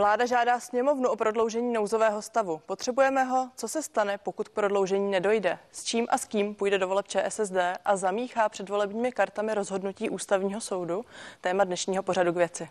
[0.00, 2.60] Vláda žádá sněmovnu o prodloužení nouzového stavu.
[2.66, 3.50] Potřebujeme ho?
[3.56, 5.58] Co se stane, pokud k prodloužení nedojde?
[5.70, 10.10] S čím a s kým půjde do voleb ČSSD a zamíchá před volebními kartami rozhodnutí
[10.10, 11.04] ústavního soudu?
[11.40, 12.68] Téma dnešního pořadu k věci.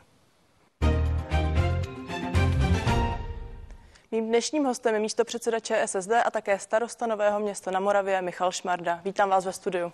[4.12, 8.52] Mým dnešním hostem je místo předseda ČSSD a také starosta Nového města na Moravě Michal
[8.52, 9.02] Šmarda.
[9.04, 9.92] Vítám vás ve studiu.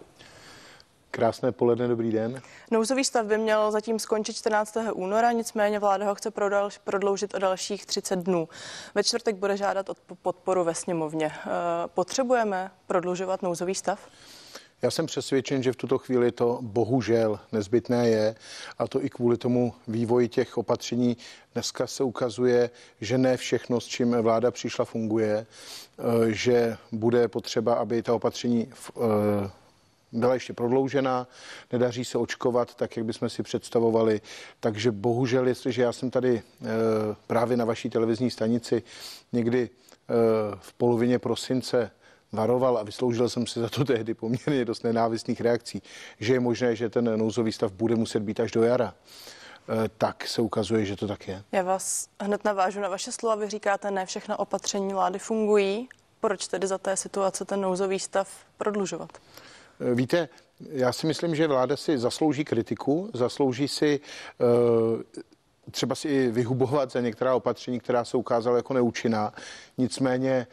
[1.15, 2.41] Krásné poledne, dobrý den.
[2.71, 4.77] Nouzový stav by měl zatím skončit 14.
[4.93, 6.31] února, nicméně vláda ho chce
[6.83, 8.49] prodloužit o dalších 30 dnů.
[8.95, 11.25] Ve čtvrtek bude žádat o podporu ve sněmovně.
[11.25, 11.49] Eh,
[11.87, 13.99] potřebujeme prodlužovat nouzový stav?
[14.81, 18.35] Já jsem přesvědčen, že v tuto chvíli to bohužel nezbytné je
[18.77, 21.17] a to i kvůli tomu vývoji těch opatření.
[21.53, 22.69] Dneska se ukazuje,
[23.01, 28.71] že ne všechno, s čím vláda přišla, funguje, eh, že bude potřeba, aby ta opatření
[28.97, 29.64] eh,
[30.11, 31.27] byla ještě prodloužena,
[31.71, 34.21] nedaří se očkovat tak, jak bychom si představovali.
[34.59, 36.65] Takže bohužel, jestliže já jsem tady eh,
[37.27, 38.83] právě na vaší televizní stanici
[39.33, 39.69] někdy
[40.59, 41.91] v polovině prosince
[42.35, 45.81] varoval a vysloužil jsem si za to tehdy poměrně dost nenávistných reakcí,
[46.19, 50.27] že je možné, že ten nouzový stav bude muset být až do jara eh, tak
[50.27, 51.43] se ukazuje, že to tak je.
[51.51, 53.35] Já vás hned navážu na vaše slova.
[53.35, 55.89] Vy říkáte, ne všechna opatření vlády fungují.
[56.19, 59.09] Proč tedy za té situace ten nouzový stav prodlužovat?
[59.79, 60.29] Eh, víte,
[60.69, 63.99] já si myslím, že vláda si zaslouží kritiku, zaslouží si
[64.39, 65.01] uh,
[65.71, 69.33] třeba si i vyhubovat za některá opatření, která se ukázala jako neúčinná.
[69.77, 70.47] Nicméně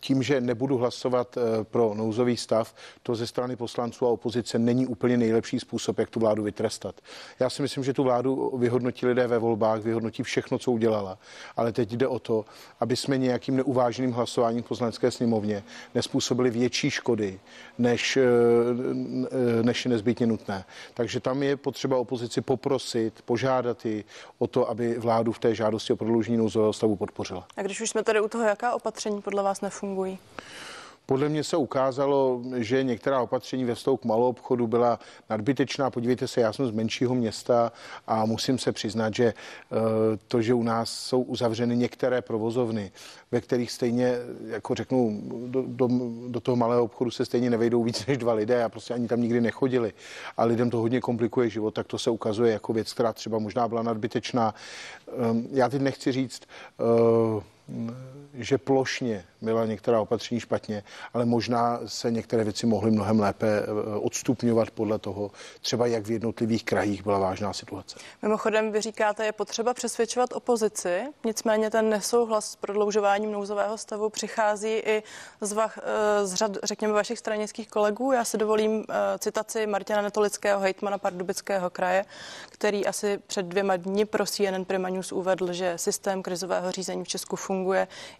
[0.00, 4.86] tím, že nebudu hlasovat eh, pro nouzový stav, to ze strany poslanců a opozice není
[4.86, 6.94] úplně nejlepší způsob, jak tu vládu vytrestat.
[7.40, 11.18] Já si myslím, že tu vládu vyhodnotí lidé ve volbách, vyhodnotí všechno, co udělala.
[11.56, 12.44] Ale teď jde o to,
[12.80, 17.40] aby jsme nějakým neuváženým hlasováním v poslanecké sněmovně nespůsobili větší škody,
[17.78, 20.64] než, eh, než je nezbytně nutné.
[20.94, 24.04] Takže tam je potřeba opozici poprosit, požádat ji
[24.38, 27.46] o to, aby vládu v té žádosti o prodloužení nouzového stavu podpořila.
[27.56, 30.16] A když už jsme tady u toho, jaká opatření podle vás nefungují?
[30.16, 30.18] fungují?
[31.06, 34.98] Podle mě se ukázalo, že některá opatření ve vztahu k malou obchodu byla
[35.30, 35.90] nadbytečná.
[35.90, 37.72] Podívejte se, já jsem z menšího města
[38.06, 39.34] a musím se přiznat, že eh,
[40.28, 42.92] to, že u nás jsou uzavřeny některé provozovny,
[43.30, 44.14] ve kterých stejně,
[44.46, 45.88] jako řeknu, do, do,
[46.28, 49.20] do toho malého obchodu se stejně nevejdou víc než dva lidé a prostě ani tam
[49.20, 49.92] nikdy nechodili
[50.36, 53.68] a lidem to hodně komplikuje život, tak to se ukazuje jako věc, která třeba možná
[53.68, 54.54] byla nadbytečná.
[55.18, 56.42] Ehm, já teď nechci říct,
[57.36, 57.42] uh,
[58.34, 60.82] že plošně byla některá opatření špatně,
[61.14, 66.10] ale možná se některé věci mohly mnohem lépe eh, odstupňovat podle toho, třeba jak v
[66.10, 67.98] jednotlivých krajích byla vážná situace.
[68.22, 74.72] Mimochodem, vy říkáte, je potřeba přesvědčovat opozici, nicméně ten nesouhlas s prodloužováním nouzového stavu přichází
[74.72, 75.02] i
[75.40, 78.12] z, vach, eh, z řad, řekněme, vašich stranických kolegů.
[78.12, 82.04] Já si dovolím eh, citaci Martina Netolického, hejtmana Pardubického kraje,
[82.50, 87.08] který asi před dvěma dny pro CNN Prima News uvedl, že systém krizového řízení v
[87.08, 87.55] Česku funguje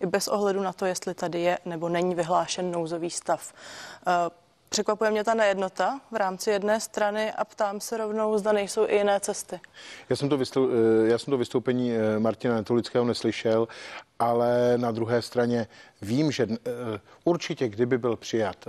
[0.00, 3.52] i bez ohledu na to, jestli tady je nebo není vyhlášen nouzový stav.
[4.06, 4.30] Eh,
[4.68, 8.96] překvapuje mě ta nejednota v rámci jedné strany a ptám se rovnou, zda nejsou i
[8.96, 9.60] jiné cesty.
[10.08, 13.68] Já jsem to, vystoup, eh, já jsem to vystoupení eh, Martina Netolického neslyšel,
[14.18, 15.66] ale na druhé straně
[16.02, 16.46] vím, že
[17.24, 18.68] určitě, kdyby byl přijat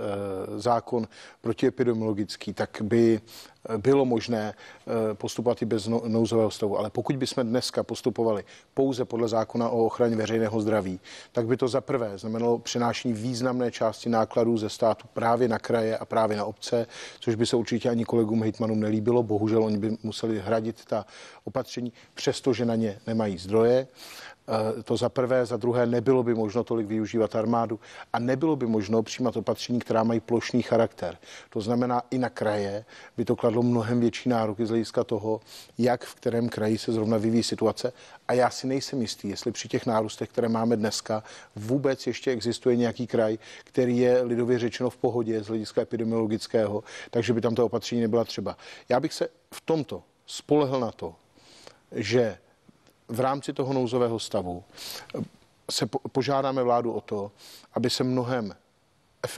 [0.56, 1.08] zákon
[1.40, 3.20] protiepidemiologický, tak by
[3.76, 6.78] bylo možné eh, postupovat i bez no, nouzového stavu.
[6.78, 8.44] Ale pokud bychom dneska postupovali
[8.74, 11.00] pouze podle zákona o ochraně veřejného zdraví,
[11.32, 15.98] tak by to za prvé znamenalo přenášení významné části nákladů ze státu právě na kraje
[15.98, 16.86] a právě na obce,
[17.20, 19.22] což by se určitě ani kolegům hejtmanům nelíbilo.
[19.22, 21.06] Bohužel oni by museli hradit ta
[21.44, 23.86] opatření, přestože na ně nemají zdroje.
[24.48, 27.80] Eh, to za prvé, za druhé nebylo by možno tolik využívat armádu
[28.12, 31.18] a nebylo by možno přijímat opatření, která mají plošný charakter.
[31.50, 32.84] To znamená, i na kraje
[33.16, 35.40] by to kladlo mnohem větší nároky z hlediska toho,
[35.78, 37.92] jak v kterém kraji se zrovna vyvíjí situace.
[38.28, 41.22] A já si nejsem jistý, jestli při těch nárůstech, které máme dneska,
[41.56, 47.32] vůbec ještě existuje nějaký kraj, který je lidově řečeno v pohodě z hlediska epidemiologického, takže
[47.32, 48.56] by tam to opatření nebyla třeba.
[48.88, 51.14] Já bych se v tomto spolehl na to,
[51.92, 52.38] že
[53.08, 54.64] v rámci toho nouzového stavu
[55.70, 57.32] se požádáme vládu o to,
[57.74, 58.54] aby se mnohem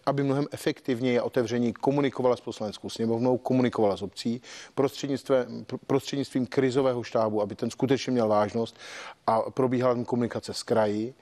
[0.06, 4.42] aby mnohem efektivněji a otevřeněji komunikovala s poslaneckou sněmovnou, komunikovala s obcí
[4.74, 8.78] prostřednictvím, prostřednictvím krizového štábu, aby ten skutečně měl vážnost
[9.26, 11.14] a probíhala komunikace s kraji.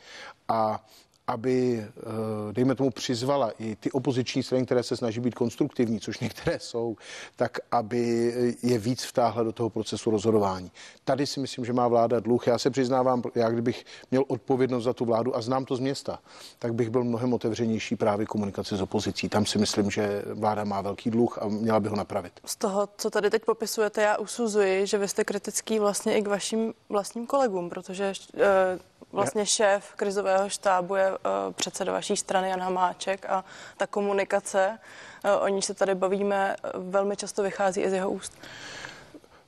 [0.48, 0.86] A
[1.28, 6.18] aby, eh, dejme tomu, přizvala i ty opoziční strany, které se snaží být konstruktivní, což
[6.18, 6.96] některé jsou,
[7.36, 8.32] tak aby
[8.62, 10.70] je víc vtáhla do toho procesu rozhodování.
[11.04, 12.46] Tady si myslím, že má vláda dluh.
[12.46, 16.18] Já se přiznávám, já kdybych měl odpovědnost za tu vládu a znám to z města,
[16.58, 19.28] tak bych byl mnohem otevřenější právě komunikaci s opozicí.
[19.28, 22.32] Tam si myslím, že vláda má velký dluh a měla by ho napravit.
[22.44, 26.28] Z toho, co tady teď popisujete, já usuzuji, že vy jste kritický vlastně i k
[26.28, 28.78] vašim vlastním kolegům, protože e,
[29.12, 31.16] vlastně šéf krizového štábu je e,
[31.52, 33.44] předseda vaší strany Jan Hamáček a
[33.76, 34.78] ta komunikace,
[35.24, 38.32] e, o ní se tady bavíme, velmi často vychází i z jeho úst.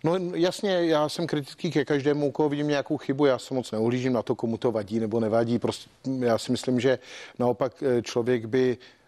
[0.05, 4.13] No jasně, já jsem kritický ke každému, koho vidím nějakou chybu, já se moc neuhlížím
[4.13, 5.59] na to, komu to vadí nebo nevadí.
[5.59, 6.99] Prostě já si myslím, že
[7.39, 7.73] naopak
[8.03, 9.00] člověk by Eh,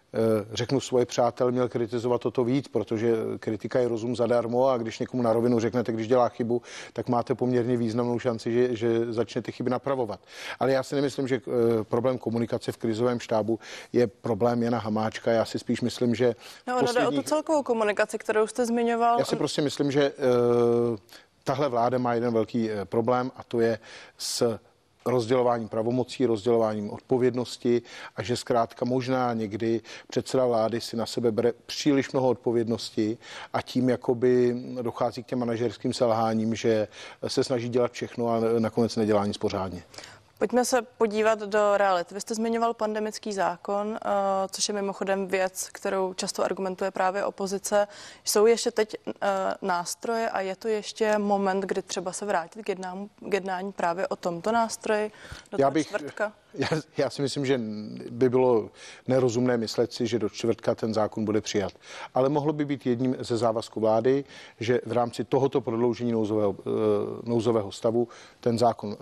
[0.53, 5.23] řeknu svoje přátel, měl kritizovat toto víc, protože kritika je rozum zadarmo a když někomu
[5.23, 6.61] na rovinu řeknete, když dělá chybu,
[6.93, 10.19] tak máte poměrně významnou šanci, že, že začne ty chyby napravovat.
[10.59, 13.59] Ale já si nemyslím, že eh, problém komunikace v krizovém štábu
[13.93, 15.31] je problém Jana Hamáčka.
[15.31, 16.35] Já si spíš myslím, že.
[16.67, 17.11] No, posledních...
[17.11, 19.19] jde o tu celkovou komunikaci, kterou jste zmiňoval.
[19.19, 20.97] Já si prostě myslím, že uh,
[21.43, 23.79] tahle vláda má jeden velký problém a to je
[24.17, 24.59] s
[25.05, 27.81] rozdělováním pravomocí, rozdělováním odpovědnosti
[28.15, 33.17] a že zkrátka možná někdy předseda vlády si na sebe bere příliš mnoho odpovědnosti
[33.53, 36.87] a tím jakoby dochází k těm manažerským selháním, že
[37.27, 39.83] se snaží dělat všechno a nakonec nedělá nic pořádně.
[40.37, 42.13] Pojďme se podívat do reality.
[42.13, 44.09] Vy jste zmiňoval pandemický zákon, eh,
[44.51, 47.87] což je mimochodem věc, kterou často argumentuje právě opozice.
[48.23, 49.27] Jsou ještě teď eh,
[49.61, 54.07] nástroje a je to ještě moment, kdy třeba se vrátit k jednání, k jednání právě
[54.07, 55.11] o tomto nástroji
[55.51, 56.33] do já bych, čtvrtka?
[56.53, 57.59] Já, já si myslím, že
[58.09, 58.69] by bylo
[59.07, 61.73] nerozumné myslet si, že do čtvrtka ten zákon bude přijat.
[62.13, 64.25] Ale mohlo by být jedním ze závazků vlády,
[64.59, 66.69] že v rámci tohoto prodloužení nouzového, eh,
[67.23, 68.07] nouzového stavu
[68.39, 68.97] ten zákon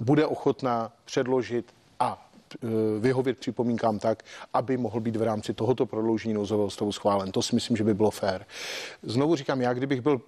[0.00, 2.66] bude ochotná předložit a e,
[3.00, 4.22] vyhovět připomínkám tak,
[4.54, 7.32] aby mohl být v rámci tohoto prodloužení nouzového stavu schválen.
[7.32, 8.46] To si myslím, že by bylo fér.
[9.02, 10.20] Znovu říkám, já kdybych byl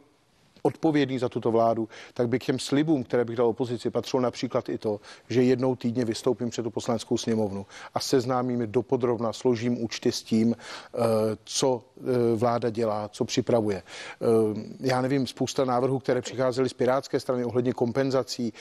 [0.63, 4.69] odpovědný za tuto vládu, tak by k těm slibům, které bych dal opozici, patřilo například
[4.69, 10.13] i to, že jednou týdně vystoupím před tu poslaneckou sněmovnu a seznámím dopodrobna, složím účty
[10.13, 10.99] s tím, eh,
[11.45, 12.03] co eh,
[12.37, 13.83] vláda dělá, co připravuje.
[13.83, 14.27] Eh,
[14.81, 18.53] já nevím, spousta návrhů, které přicházely z pirátské strany ohledně kompenzací,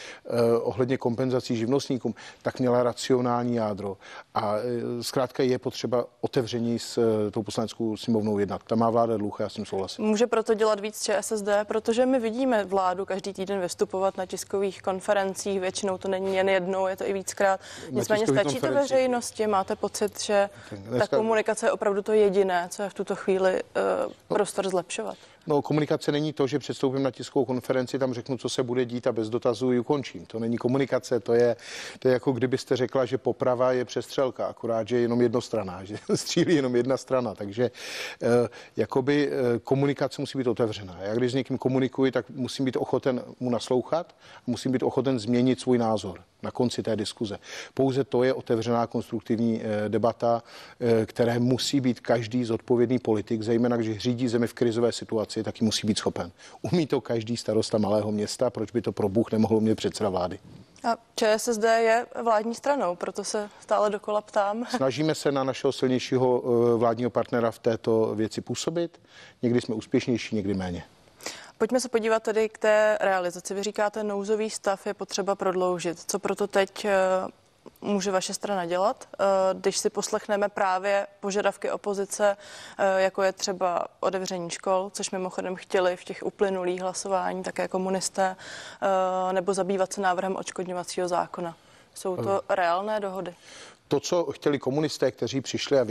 [0.62, 3.98] ohledně kompenzací živnostníkům, tak měla racionální jádro.
[4.36, 4.56] A
[5.02, 7.00] zkrátka je potřeba otevření s
[7.32, 8.64] tou poslaneckou sněmovnou jednat.
[8.64, 10.06] Ta má vláda dluh, já s tím souhlasím.
[10.06, 14.82] Může proto dělat víc ČSSD, protože protože my vidíme vládu každý týden vystupovat na tiskových
[14.82, 17.60] konferencích, většinou to není jen jednou, je to i víckrát.
[17.90, 21.08] Nicméně stačí to veřejnosti, máte pocit, že dneska...
[21.08, 25.18] ta komunikace je opravdu to jediné, co je v tuto chvíli uh, prostor zlepšovat.
[25.48, 29.08] No, komunikace není to, že předstoupím na tiskovou konferenci, tam řeknu, co se bude dít
[29.08, 30.26] a bez dotazů ji ukončím.
[30.26, 31.56] To není komunikace, to je,
[32.00, 35.98] to je jako kdybyste řekla, že poprava je přestřelka, akorát, že je jenom jednostraná, že
[36.16, 37.36] střílí jenom jedna strana.
[37.36, 37.72] Takže
[38.22, 38.28] eh,
[38.78, 40.98] jakoby eh, komunikace musí být otevřená.
[41.02, 44.16] Já když s někým komunikuji, tak musím být ochoten mu naslouchat,
[44.48, 47.38] musím být ochoten změnit svůj názor na konci té diskuze.
[47.74, 50.44] Pouze to je otevřená konstruktivní eh, debata,
[50.80, 55.66] eh, které musí být každý zodpovědný politik, zejména když řídí zemi v krizové situaci, taky
[55.66, 56.32] musí být schopen.
[56.62, 60.40] Umí to každý starosta malého města, proč by to pro Bůh nemohl mít předseda vlády?
[60.84, 64.66] A ČSSD je vládní stranou, proto se stále dokola ptám.
[64.76, 69.02] Snažíme se na našeho silnějšího eh, vládního partnera v této věci působit.
[69.42, 70.84] Někdy jsme úspěšnější, někdy méně.
[71.58, 73.54] Pojďme se podívat tedy k té realizaci.
[73.54, 76.00] Vy říkáte, nouzový stav je potřeba prodloužit.
[76.08, 76.92] Co proto teď eh,
[77.82, 82.38] může vaše strana dělat, eh, když si poslechneme právě požadavky opozice,
[82.78, 88.36] eh, jako je třeba otevření škol, což mimochodem chtěli v těch uplynulých hlasování také komunisté,
[89.32, 91.56] nebo zabývat se návrhem očkodňovacího zákona.
[91.94, 93.36] Jsou to reálné dohody?
[93.88, 95.86] To, co chtěli komunisté, kteří přišli a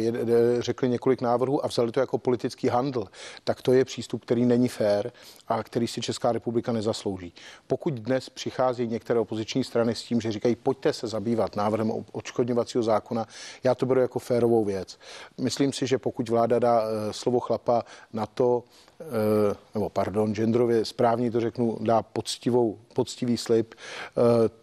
[0.58, 3.04] řekli několik návrhů a vzali to jako politický handl,
[3.44, 5.12] tak to je přístup, který není fér
[5.48, 7.32] a který si Česká republika nezaslouží.
[7.66, 12.82] Pokud dnes přichází některé opoziční strany s tím, že říkají, pojďte se zabývat návrhem odškodňovacího
[12.82, 13.26] zákona,
[13.64, 14.98] já to beru jako férovou věc.
[15.38, 18.64] Myslím si, že pokud vláda dá eh, slovo chlapa na to,
[19.74, 24.20] nebo pardon, genderově správně to řeknu, dá poctivou, poctivý slib eh,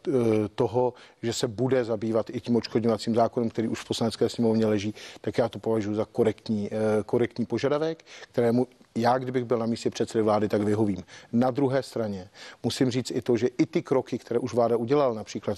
[0.08, 0.12] eh,
[0.56, 4.94] toho, že se bude zabývat i tím očkodňovacím zákonem, který už v poslanecké sněmovně leží,
[5.22, 6.70] tak já to považuji za korektní,
[7.06, 11.04] korektní požadavek, kterému já, kdybych byl na místě předsedy vlády, tak vyhovím.
[11.32, 12.30] Na druhé straně
[12.64, 15.58] musím říct i to, že i ty kroky, které už vláda udělala, například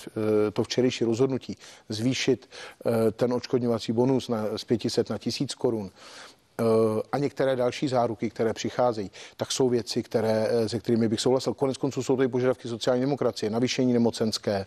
[0.53, 1.57] to včerejší rozhodnutí
[1.89, 2.49] zvýšit
[3.11, 5.91] ten očkodňovací bonus na, z 500 na 1000 korun,
[7.11, 11.53] a některé další záruky, které přicházejí, tak jsou věci, které, se kterými bych souhlasil.
[11.53, 14.65] Konec konců jsou to i požadavky sociální demokracie, navýšení nemocenské,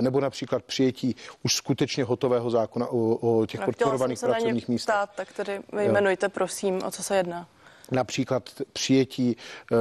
[0.00, 4.94] nebo například přijetí už skutečně hotového zákona o, o těch podporovaných pracovních místech.
[5.14, 7.48] Tak tedy vyjmenujte, prosím, o co se jedná
[7.90, 9.36] například přijetí
[9.72, 9.76] eh,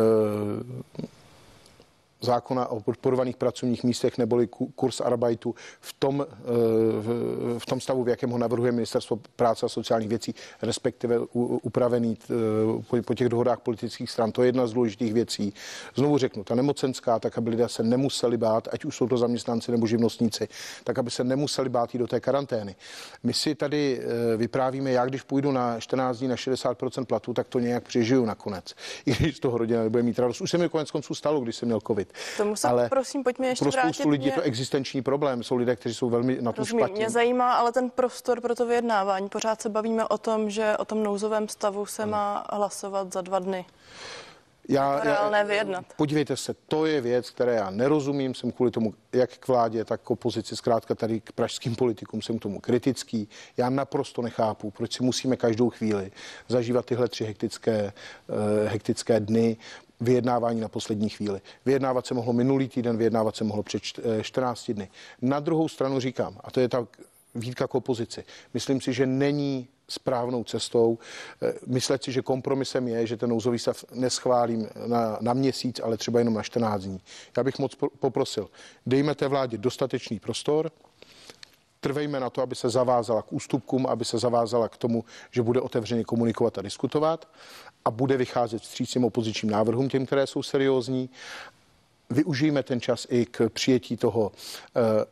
[2.22, 8.10] zákona o podporovaných pracovních místech neboli kurz arbeitu v tom, eh, v tom stavu, v
[8.10, 11.20] jakém ho navrhuje Ministerstvo práce a sociálních věcí, respektive
[11.62, 12.18] upravený
[12.98, 14.32] eh, po těch dohodách politických stran.
[14.32, 15.54] To je jedna z důležitých věcí.
[15.96, 19.72] Znovu řeknu, ta nemocenská, tak aby lidé se nemuseli bát, ať už jsou to zaměstnanci
[19.72, 20.48] nebo živnostníci,
[20.84, 22.76] tak aby se nemuseli bát jít do té karantény.
[23.24, 27.48] My si tady eh, vyprávíme, já když půjdu na 14 dní na 60% platu, tak
[27.48, 28.76] to nějak přežiju nakonec.
[29.06, 30.42] I když z toho rodina nebude mít radost.
[30.42, 32.14] Už se mi konec konců stalo, když jsem měl covid.
[32.38, 34.10] Tomu se ale prosím, pojďme ještě pro spoustu vrátit.
[34.10, 34.32] lidí mě...
[34.32, 35.44] je to existenční problém.
[35.44, 36.96] Jsou lidé, kteří jsou velmi na to špatní.
[36.96, 39.30] Mě zajímá ale ten prostor pro to vyjednávání.
[39.30, 42.12] Pořád se bavíme o tom, že o tom nouzovém stavu se hmm.
[42.12, 43.66] má hlasovat za dva dny.
[44.70, 45.86] Já, reálné vyjednat.
[45.96, 50.02] Podívejte se, to je věc, které já nerozumím, jsem kvůli tomu jak k vládě, tak
[50.02, 53.30] k opozici, zkrátka tady k pražským politikům jsem k tomu kritický.
[53.58, 56.12] Já naprosto nechápu, proč si musíme každou chvíli
[56.48, 57.94] zažívat tyhle tři hektické,
[58.28, 59.58] uh, hektické dny,
[60.00, 61.42] vyjednávání na poslední chvíli.
[61.66, 63.84] Vyjednávat se mohlo minulý týden, vyjednávat se mohlo před
[64.22, 64.90] 14 eh, dny.
[65.22, 66.88] Na druhou stranu říkám, a to je ta
[67.36, 68.24] výtka k opozici,
[68.54, 70.98] myslím si, že není správnou cestou.
[71.42, 75.98] Eh, myslet si, že kompromisem je, že ten nouzový stav neschválím na, na měsíc, ale
[75.98, 77.02] třeba jenom na 14 dní.
[77.38, 78.50] Já bych moc poprosil,
[78.86, 80.72] dejme té vládě dostatečný prostor,
[81.80, 85.62] trvejme na to, aby se zavázala k ústupkům, aby se zavázala k tomu, že bude
[85.62, 87.28] otevřeně komunikovat a diskutovat
[87.86, 91.10] a bude vycházet vstřícným opozičním návrhům, těm, které jsou seriózní.
[92.10, 94.32] Využijeme ten čas i k přijetí toho,
[94.76, 95.06] eh,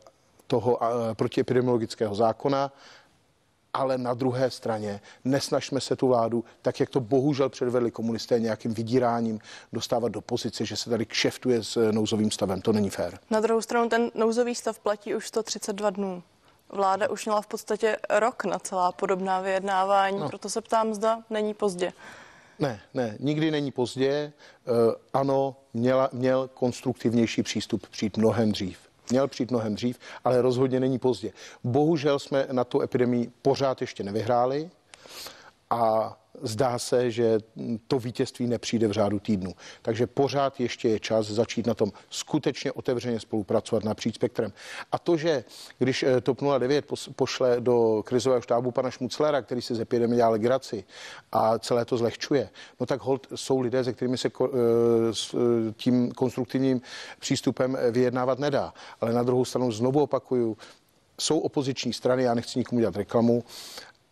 [0.46, 2.72] toho eh, protiepidemiologického zákona,
[3.74, 8.74] ale na druhé straně nesnažme se tu vládu, tak jak to bohužel předvedli komunisté nějakým
[8.74, 9.40] vydíráním,
[9.72, 12.60] dostávat do pozice, že se tady kšeftuje s nouzovým stavem.
[12.60, 13.18] To není fér.
[13.30, 16.22] Na druhou stranu ten nouzový stav platí už 132 dnů.
[16.68, 20.28] Vláda už měla v podstatě rok na celá podobná vyjednávání, no.
[20.28, 21.92] proto se ptám, zda není pozdě.
[22.58, 24.32] Ne, ne, nikdy není pozdě.
[24.68, 28.78] Uh, ano, měla, měl konstruktivnější přístup přijít mnohem dřív.
[29.10, 31.32] Měl přijít mnohem dřív, ale rozhodně není pozdě.
[31.64, 34.70] Bohužel jsme na tu epidemii pořád ještě nevyhráli
[35.70, 37.38] a zdá se, že
[37.88, 39.52] to vítězství nepřijde v řádu týdnu.
[39.82, 44.52] Takže pořád ještě je čas začít na tom skutečně otevřeně spolupracovat napříč spektrem.
[44.92, 45.44] A to, že
[45.78, 46.84] když eh, TOP 09
[47.16, 50.84] pošle do krizového štábu pana Šmuclera, který se z epidemie dělá legraci
[51.32, 52.48] a celé to zlehčuje,
[52.80, 54.46] no tak hold jsou lidé, se kterými se eh,
[55.34, 55.38] eh,
[55.76, 56.80] tím konstruktivním
[57.18, 58.74] přístupem vyjednávat nedá.
[59.00, 60.56] Ale na druhou stranu znovu opakuju,
[61.20, 63.44] jsou opoziční strany, já nechci nikomu dělat reklamu,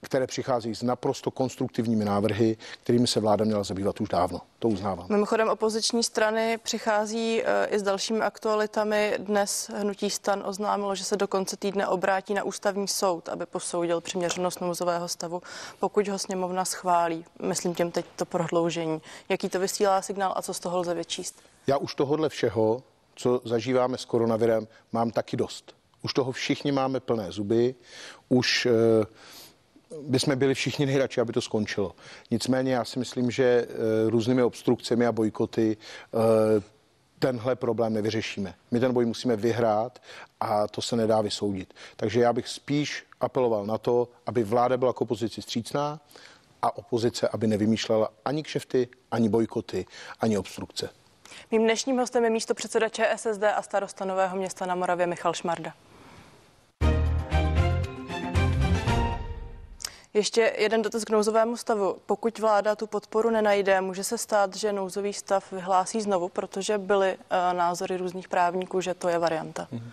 [0.04, 4.40] které přichází s naprosto konstruktivními návrhy, kterými se vláda měla zabývat už dávno.
[4.58, 5.06] To uznávám.
[5.08, 9.14] Mimochodem opoziční strany přichází eh, i s dalšími aktualitami.
[9.18, 14.00] Dnes hnutí stan oznámilo, že se do konce týdne obrátí na ústavní soud, aby posoudil
[14.00, 15.42] přiměřenost nouzového stavu,
[15.80, 17.25] pokud ho sněmovna schválí.
[17.42, 19.02] Myslím těm teď to prodloužení.
[19.28, 21.42] Jaký to vysílá signál a co z toho lze vyčíst?
[21.66, 22.82] Já už tohohle všeho,
[23.14, 25.75] co zažíváme s koronavirem, mám taky dost.
[26.02, 27.75] Už toho všichni máme plné zuby,
[28.28, 28.73] už uh,
[30.02, 31.94] bychom byli všichni nejradši, aby to skončilo.
[32.30, 36.62] Nicméně já si myslím, že eh, různými obstrukcemi a bojkoty eh,
[37.18, 38.54] tenhle problém nevyřešíme.
[38.70, 40.02] My ten boj musíme vyhrát
[40.40, 41.74] a to se nedá vysoudit.
[41.96, 46.00] Takže já bych spíš apeloval na to, aby vláda byla k opozici střícná
[46.62, 49.86] a opozice, aby nevymýšlela ani kšefty, ani bojkoty,
[50.20, 50.88] ani obstrukce.
[51.50, 55.72] Mým dnešním hostem je místo předseda ČSSD a starosta Nového města na Moravě Michal Šmarda.
[60.14, 61.97] Ještě jeden dotaz k nouzovému stavu.
[62.06, 67.16] Pokud vláda tu podporu nenajde, může se stát, že nouzový stav vyhlásí znovu, protože byly
[67.16, 69.68] uh, názory různých právníků, že to je varianta.
[69.73, 69.90] Mm-hmm.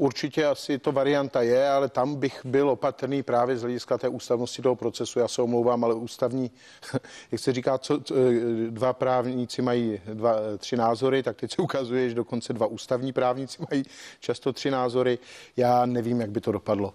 [0.00, 4.62] Určitě asi to varianta je, ale tam bych byl opatrný právě z hlediska té ústavnosti
[4.62, 5.18] toho procesu.
[5.18, 6.50] Já se omlouvám, ale ústavní,
[7.32, 8.14] jak se říká, co, co,
[8.70, 13.62] dva právníci mají dva, tři názory, tak teď se ukazuje, že dokonce dva ústavní právníci
[13.70, 13.84] mají
[14.20, 15.18] často tři názory.
[15.56, 16.94] Já nevím, jak by to dopadlo.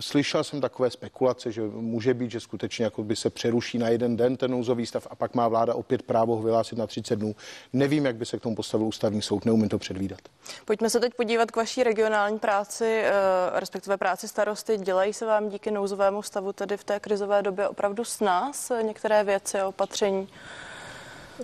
[0.00, 4.16] Slyšel jsem takové spekulace, že může být, že skutečně jako by se přeruší na jeden
[4.16, 7.36] den ten nouzový stav a pak má vláda opět právo ho vyhlásit na 30 dnů.
[7.72, 10.20] Nevím, jak by se k tomu postavil ústavní soud, neumím to předvídat.
[10.64, 13.12] Pojďme se teď podívat k vaší regionu regionální práci, eh,
[13.60, 18.04] respektive práci starosty, dělají se vám díky nouzovému stavu tedy v té krizové době opravdu
[18.04, 20.28] s nás eh, některé věci, opatření?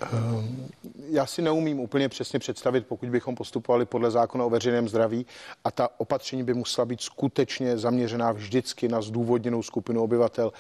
[0.00, 0.69] Ehm,
[1.11, 5.27] já si neumím úplně přesně představit, pokud bychom postupovali podle zákona o veřejném zdraví
[5.65, 10.53] a ta opatření by musela být skutečně zaměřená vždycky na zdůvodněnou skupinu obyvatel,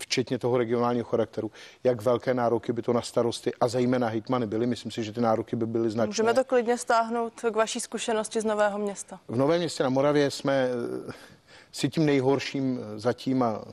[0.00, 1.50] včetně toho regionálního charakteru,
[1.84, 4.66] jak velké nároky by to na starosty a zejména hejtmany byly.
[4.66, 6.08] Myslím si, že ty nároky by byly značné.
[6.08, 9.20] Můžeme to klidně stáhnout k vaší zkušenosti z Nového města.
[9.28, 10.68] V Novém městě na Moravě jsme
[11.08, 11.12] eh,
[11.72, 13.64] si tím nejhorším zatím a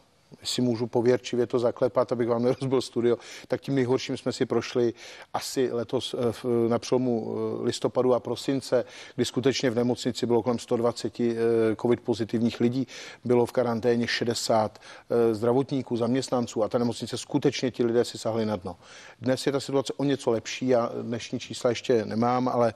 [0.44, 4.94] si můžu pověrčivě to zaklepat, abych vám nerozbil studio, tak tím nejhorším jsme si prošli
[5.34, 8.86] asi letos eh, na přelomu eh, listopadu a prosince,
[9.16, 11.36] kdy skutečně v nemocnici bylo kolem 120 eh,
[11.82, 12.88] covid pozitivních lidí,
[13.26, 14.80] bylo v karanténě 60
[15.32, 18.76] zdravotníků, zaměstnanců a ta nemocnice skutečně ti lidé si sahli na dno.
[19.22, 22.74] Dnes je ta situace o něco lepší, já dnešní čísla ještě nemám, ale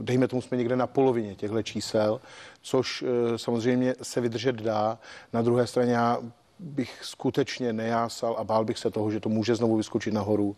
[0.00, 2.20] dejme tomu jsme někde na polovině těchto čísel,
[2.68, 4.98] což eh, samozřejmě se vydržet dá.
[5.32, 6.18] Na druhé straně já
[6.58, 10.56] bych skutečně nejásal a bál bych se toho, že to může znovu vyskočit nahoru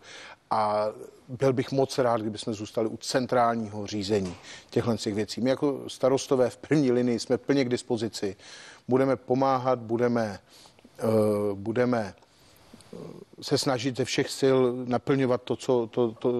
[0.49, 0.87] a
[1.27, 4.35] byl bych moc rád, kdyby jsme zůstali u centrálního řízení
[4.69, 5.41] těchto těch věcí.
[5.41, 8.35] My jako starostové v první linii jsme plně k dispozici.
[8.87, 10.39] Budeme pomáhat, budeme,
[11.03, 12.13] uh, budeme
[13.41, 16.31] se snažit ze všech sil naplňovat to, co, to, to,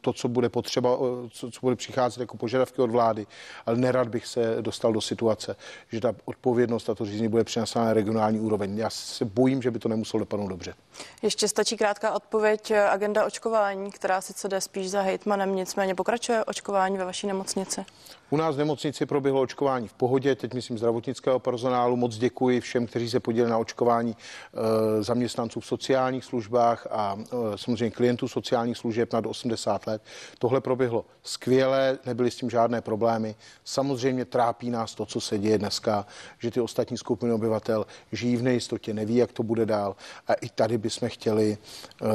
[0.00, 0.98] to, co bude potřeba,
[1.30, 3.26] co, co bude přicházet jako požadavky od vlády,
[3.66, 5.56] ale nerad bych se dostal do situace,
[5.92, 8.78] že ta odpovědnost a to řízení bude přenesena na regionální úroveň.
[8.78, 10.74] Já se bojím, že by to nemuselo dopadnout dobře.
[11.22, 12.72] Ještě stačí krátká odpověď.
[12.90, 17.84] Agenda očkování, která sice jde spíš za hejtmanem, nicméně pokračuje očkování ve vaší nemocnici?
[18.30, 21.96] U nás v nemocnici proběhlo očkování v pohodě, teď myslím zdravotnického personálu.
[21.96, 27.58] Moc děkuji všem, kteří se podíleli na očkování e, zaměstnanců v sociálních službách a e,
[27.58, 30.02] samozřejmě klientů sociálních služeb nad 80 let.
[30.38, 33.34] Tohle proběhlo skvěle, nebyly s tím žádné problémy.
[33.64, 36.06] Samozřejmě trápí nás to, co se děje dneska,
[36.38, 39.96] že ty ostatní skupiny obyvatel žijí v nejistotě, neví, jak to bude dál.
[40.26, 42.06] A i tady bychom chtěli e,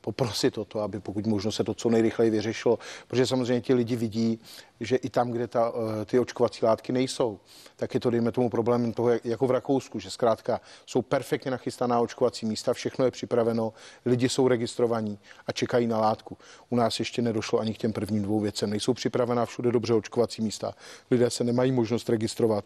[0.00, 3.96] poprosit o to, aby pokud možno se to co nejrychleji vyřešilo, protože samozřejmě ti lidi
[3.96, 4.40] vidí,
[4.80, 7.40] že i tam, kde ta, eh, ty očkovací látky nejsou,
[7.76, 12.00] tak je to, dejme tomu, problém toho, jako v Rakousku, že zkrátka jsou perfektně nachystaná
[12.00, 13.72] očkovací místa, všechno je připraveno,
[14.06, 16.36] lidi jsou registrovaní a čekají na látku.
[16.70, 18.70] U nás ještě nedošlo ani k těm prvním dvou věcem.
[18.70, 20.74] Nejsou připravená všude dobře očkovací místa.
[21.10, 22.64] Lidé se nemají možnost registrovat.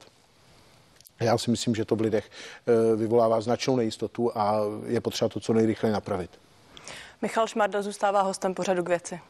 [1.21, 5.41] Já si myslím, že to v lidech eh, vyvolává značnou nejistotu a je potřeba to
[5.41, 6.31] co nejrychleji napravit.
[7.23, 9.21] Michal Šmarda zůstává hostem pořadu k věci.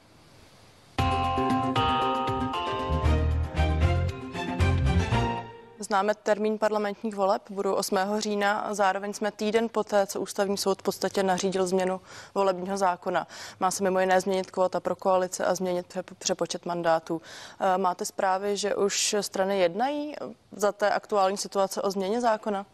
[5.92, 7.96] Známe termín parlamentních voleb, budou 8.
[8.18, 12.00] října a zároveň jsme týden poté, co ústavní soud v podstatě nařídil změnu
[12.34, 13.26] volebního zákona.
[13.60, 17.22] Má se mimo jiné změnit kvota pro koalice a změnit přepočet mandátů.
[17.60, 20.14] Eh, máte zprávy, že už strany jednají
[20.52, 22.66] za té aktuální situace o změně zákona?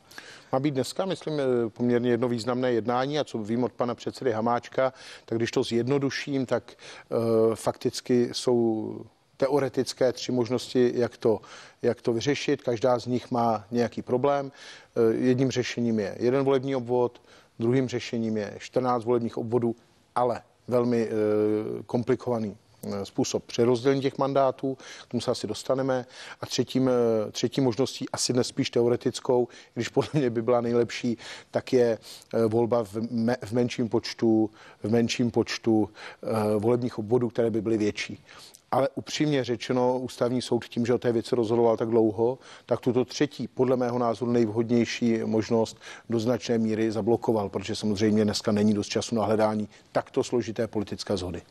[0.53, 4.33] Má být dneska, myslím, eh, poměrně jedno významné jednání a co vím od pana předsedy
[4.33, 4.93] Hamáčka,
[5.25, 6.73] tak když to zjednoduším, tak
[7.09, 8.95] uh, fakticky jsou
[9.39, 11.41] teoretické tři možnosti, jak to,
[11.83, 12.63] jak to vyřešit.
[12.63, 14.53] Každá z nich má nějaký problém.
[14.97, 17.23] Eh, jedním řešením je jeden volební obvod,
[17.59, 19.77] druhým řešením je 14 volebních obvodů,
[20.15, 21.13] ale velmi eh,
[21.87, 26.07] komplikovaný eh, způsob přerozdělení těch mandátů, k tomu se asi dostaneme.
[26.41, 26.91] A třetím,
[27.33, 31.19] třetí možností, asi dnes spíš teoretickou, když podle mě by byla nejlepší,
[31.51, 31.99] tak je
[32.49, 34.51] volba v, me, v menším počtu,
[34.83, 35.89] v menším počtu
[36.59, 38.25] volebních obvodů, které by byly větší.
[38.71, 43.05] Ale upřímně řečeno, ústavní soud tím, že o té věci rozhodoval tak dlouho, tak tuto
[43.05, 45.77] třetí, podle mého názoru nejvhodnější možnost
[46.11, 51.17] do značné míry zablokoval, protože samozřejmě dneska není dost času na hledání takto složité politické
[51.17, 51.43] zhody.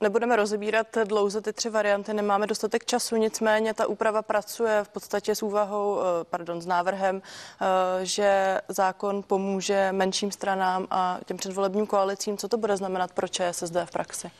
[0.00, 5.34] Nebudeme rozebírat dlouze ty tři varianty, nemáme dostatek času, nicméně ta úprava pracuje v podstatě
[5.34, 11.86] s úvahou, eh, pardon, s návrhem, eh, že zákon pomůže menším stranám a těm předvolebním
[11.86, 12.36] koalicím.
[12.36, 14.30] Co to bude znamenat pro ČSSD v praxi?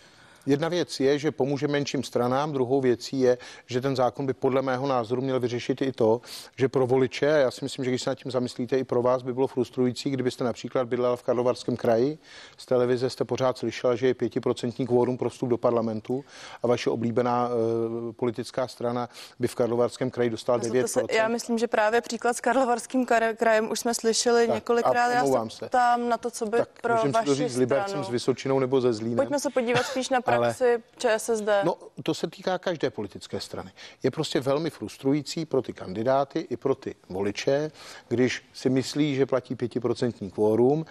[0.46, 4.62] Jedna věc je, že pomůže menším stranám, druhou věcí je, že ten zákon by podle
[4.62, 6.20] mého názoru měl vyřešit i to,
[6.56, 9.22] že pro voliče, já si myslím, že když se nad tím zamyslíte, i pro vás
[9.22, 12.18] by bylo frustrující, kdybyste například bydlela v Karlovarském kraji,
[12.56, 16.24] z televize jste pořád slyšela, že je pětiprocentní kvórum pro vstup do parlamentu
[16.62, 20.86] a vaše oblíbená uh, politická strana by v Karlovarském kraji dostala 9%.
[20.86, 25.10] Se, já myslím, že právě příklad s Karlovarským krajem už jsme slyšeli tak, několikrát.
[25.10, 28.04] Já se ptám na to, co by tak, pro vaši říct, stranu.
[28.04, 29.16] s Vysočinou nebo ze Zlínem.
[29.16, 30.54] Pojďme se podívat spíš na ale,
[30.96, 31.48] ČSSD?
[31.64, 33.72] No, to se týká každé politické strany.
[34.02, 37.70] Je prostě velmi frustrující pro ty kandidáty i pro ty voliče,
[38.08, 40.86] když si myslí, že platí pětiprocentní kvórum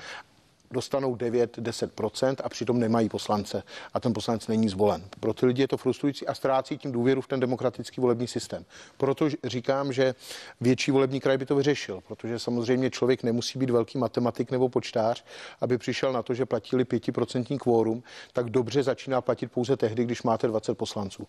[0.74, 5.04] dostanou 9-10% a přitom nemají poslance a ten poslanec není zvolen.
[5.20, 8.66] Pro ty lidi je to frustrující a ztrácí tím důvěru v ten demokratický volební systém.
[8.98, 10.16] Proto říkám, že
[10.62, 15.24] větší volební kraj by to vyřešil, protože samozřejmě člověk nemusí být velký matematik nebo počtář,
[15.62, 20.24] aby přišel na to, že platili 5% kvórum, tak dobře začíná platit pouze tehdy, když
[20.24, 21.28] máte 20 poslanců.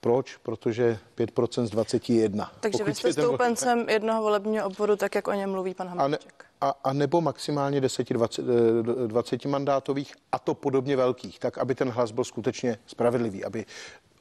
[0.00, 0.36] Proč?
[0.36, 2.52] Protože 5% z 21.
[2.60, 6.47] Takže Pokud vy jste stoupencem jednoho volebního obvodu, tak jak o něm mluví pan Hamáček.
[6.60, 12.10] A, a nebo maximálně 10-20 20 mandátových a to podobně velkých, tak aby ten hlas
[12.10, 13.66] byl skutečně spravedlivý, aby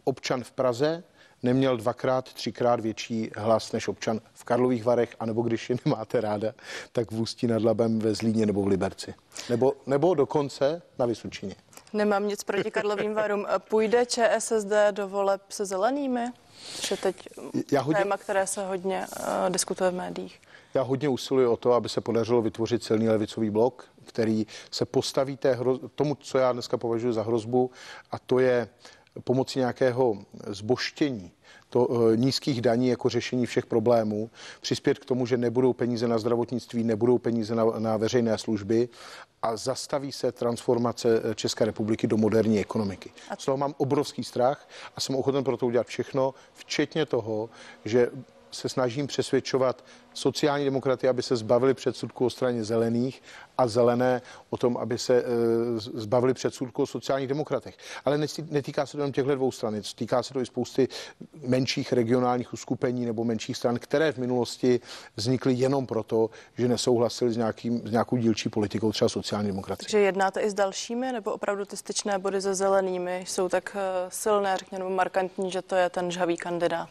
[0.03, 1.03] občan v Praze
[1.43, 6.53] neměl dvakrát, třikrát větší hlas než občan v Karlových Varech, anebo když je nemáte ráda,
[6.91, 9.13] tak v Ústí nad Labem ve Zlíně nebo v Liberci.
[9.49, 11.55] Nebo, nebo dokonce na Vysočině.
[11.93, 13.45] Nemám nic proti Karlovým Varům.
[13.57, 16.31] Půjde ČSSD do voleb se zelenými?
[16.91, 17.29] Je teď
[17.71, 18.03] Já hodně...
[18.03, 20.41] téma, které se hodně uh, diskutuje v médiích.
[20.77, 25.37] Já hodně usiluji o to, aby se podařilo vytvořit silný levicový blok, který se postaví
[25.37, 25.77] té hro...
[25.77, 27.71] tomu, co já dneska považuji za hrozbu,
[28.11, 28.69] a to je
[29.23, 31.31] pomocí nějakého zboštění
[31.69, 34.29] to, e, nízkých daní jako řešení všech problémů,
[34.61, 38.89] přispět k tomu, že nebudou peníze na zdravotnictví, nebudou peníze na, na veřejné služby
[39.41, 43.11] a zastaví se transformace e, České republiky do moderní ekonomiky.
[43.37, 47.49] Z toho mám obrovský strach a jsem ochoten pro to udělat všechno, včetně toho,
[47.85, 48.09] že
[48.51, 49.83] se snažím přesvědčovat
[50.13, 53.21] sociální demokraty, aby se zbavili předsudku o straně zelených
[53.57, 55.23] a zelené o tom, aby se e,
[55.77, 57.77] zbavili předsudku o sociálních demokratech.
[58.05, 58.17] Ale
[58.49, 60.87] netýká se to jenom těchto dvou stran, týká se to i spousty
[61.47, 64.79] menších regionálních uskupení nebo menších stran, které v minulosti
[65.15, 69.85] vznikly jenom proto, že nesouhlasili s, nějakým, s nějakou dílčí politikou, třeba sociální demokracie.
[69.85, 74.09] Takže jednáte i s dalšími, nebo opravdu ty styčné body se zelenými jsou tak e,
[74.09, 76.89] silné, řekněme, markantní, že to je ten žhavý kandidát?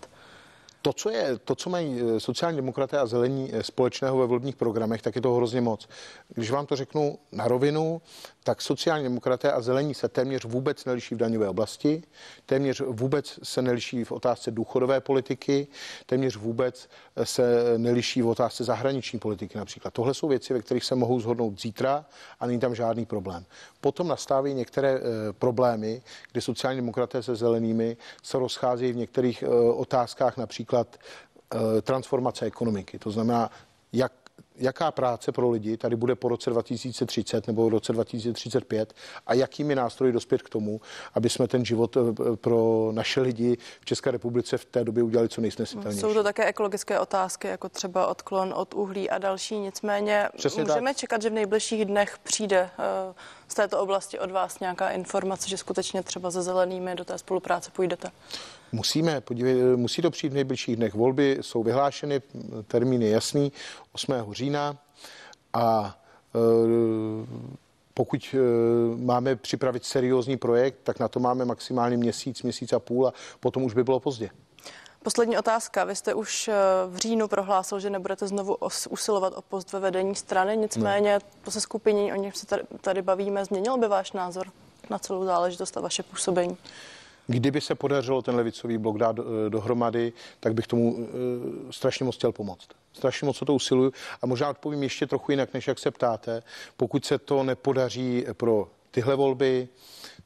[0.86, 4.56] To, co, je, to, co mají eh, sociální demokraté a zelení eh, společného ve volebních
[4.56, 5.88] programech, tak je to hrozně moc.
[6.34, 8.02] Když vám to řeknu na rovinu,
[8.44, 12.02] tak sociální demokraté a zelení se téměř vůbec neliší v daňové oblasti,
[12.46, 15.66] téměř vůbec se neliší v otázce důchodové politiky,
[16.06, 16.88] téměř vůbec
[17.24, 19.94] se neliší v otázce zahraniční politiky například.
[19.94, 22.06] Tohle jsou věci, ve kterých se mohou zhodnout zítra
[22.40, 23.44] a není tam žádný problém.
[23.86, 25.00] Potom nastávají některé e,
[25.32, 32.46] problémy, kdy sociální demokraté se zelenými se rozcházejí v některých e, otázkách, například e, transformace
[32.46, 32.98] ekonomiky.
[32.98, 33.50] To znamená,
[33.92, 34.12] jak
[34.58, 38.94] jaká práce pro lidi tady bude po roce 2030 nebo v roce 2035
[39.26, 40.80] a jakými nástroji dospět k tomu,
[41.14, 45.28] aby jsme ten život eh, pro naše lidi v České republice v té době udělali
[45.28, 46.00] co nejsnesitelnější.
[46.00, 49.58] Jsou to také ekologické otázky, jako třeba odklon od uhlí a další.
[49.58, 50.96] Nicméně Přesně můžeme tak.
[50.96, 52.70] čekat, že v nejbližších dnech přijde
[53.08, 53.14] uh,
[53.48, 57.70] z této oblasti od vás nějaká informace, že skutečně třeba se zelenými do té spolupráce
[57.70, 58.10] půjdete?
[58.72, 60.94] Musíme, podívej, musí to přijít v nejbližších dnech.
[60.94, 62.22] Volby jsou vyhlášeny,
[62.66, 63.52] termín je jasný,
[63.92, 64.14] 8.
[64.32, 64.76] října
[65.52, 65.98] a
[66.34, 66.38] e,
[67.94, 68.38] pokud e,
[68.96, 73.62] máme připravit seriózní projekt, tak na to máme maximálně měsíc, měsíc a půl a potom
[73.62, 74.30] už by bylo pozdě.
[75.06, 75.84] Poslední otázka.
[75.84, 76.52] Vy jste už e,
[76.86, 78.56] v říjnu prohlásil, že nebudete znovu
[78.88, 81.18] usilovat o post ve vedení strany, nicméně ne.
[81.44, 84.46] po se skupiní, o něm se tady, tady bavíme, změnil by váš názor
[84.90, 86.56] na celou záležitost a vaše působení?
[87.26, 92.16] Kdyby se podařilo ten levicový blok dát eh, dohromady, tak bych tomu eh, strašně moc
[92.16, 92.68] chtěl pomoct.
[92.92, 93.92] Strašně moc o to usiluju
[94.22, 96.42] a možná odpovím ještě trochu jinak, než jak se ptáte.
[96.76, 99.68] Pokud se to nepodaří pro tyhle volby,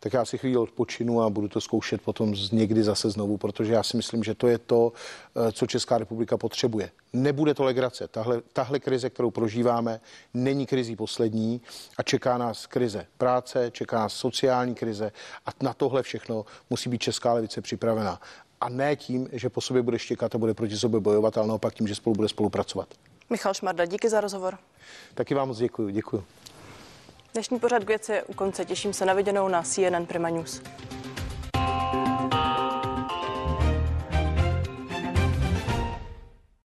[0.00, 3.82] tak já si chvíli odpočinu a budu to zkoušet potom někdy zase znovu, protože já
[3.82, 6.90] si myslím, že to je to, eh, co Česká republika potřebuje.
[7.12, 8.08] Nebude to legrace.
[8.08, 10.00] Tahle, tahle krize, kterou prožíváme,
[10.34, 11.60] není krizí poslední
[11.98, 15.12] a čeká nás krize práce, čeká nás sociální krize
[15.46, 18.20] a na tohle všechno musí být Česká levice připravená.
[18.60, 21.74] A ne tím, že po sobě bude štěkat a bude proti sobě bojovat, ale naopak
[21.74, 22.88] tím, že spolu bude spolupracovat.
[23.30, 24.58] Michal Šmarda, díky za rozhovor.
[25.14, 25.90] Taky vám moc děkuji.
[25.90, 26.24] Děkuji.
[27.32, 28.64] Dnešní pořad k věci je u konce.
[28.64, 30.62] Těším se na viděnou na CNN Prima News.